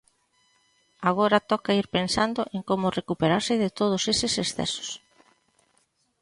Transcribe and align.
Agora 1.09 1.45
toca 1.51 1.77
ir 1.81 1.87
pensando 1.95 2.41
en 2.55 2.61
como 2.69 2.95
recuperarse 2.99 3.53
de 3.63 3.69
todos 3.79 4.01
eses 4.13 4.33
excesos. 4.43 4.89